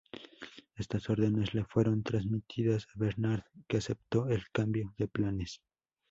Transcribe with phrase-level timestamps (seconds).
[0.77, 5.61] Estas órdenes le fueron transmitidas a Bernard que aceptó el cambio de planes.